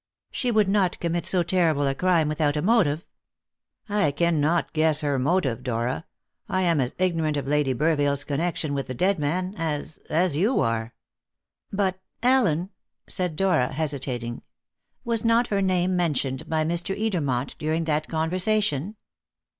"She 0.31 0.49
would 0.49 0.67
not 0.67 0.99
commit 0.99 1.27
so 1.27 1.43
terrible 1.43 1.85
a 1.85 1.93
crime 1.93 2.27
without 2.27 2.57
a 2.57 2.61
motive." 2.63 3.05
"I 3.87 4.09
cannot 4.09 4.73
guess 4.73 5.01
her 5.01 5.19
motive, 5.19 5.61
Dora. 5.61 6.05
I 6.49 6.63
am 6.63 6.81
as 6.81 6.91
ignorant 6.97 7.37
of 7.37 7.47
Lady 7.47 7.75
Burville's 7.75 8.23
connection 8.23 8.73
with 8.73 8.87
the 8.87 8.95
dead 8.95 9.19
man 9.19 9.53
as 9.59 9.99
as 10.09 10.35
you 10.35 10.59
are." 10.59 10.95
"But, 11.71 11.99
Allen," 12.23 12.71
said 13.07 13.35
Dora, 13.35 13.71
hesitating, 13.73 14.41
"was 15.05 15.23
not 15.23 15.49
her 15.49 15.61
name 15.61 15.95
mentioned 15.95 16.49
by 16.49 16.65
Mr. 16.65 16.99
Edermont 16.99 17.55
during 17.59 17.83
that 17.83 18.07
conversation?" 18.07 18.95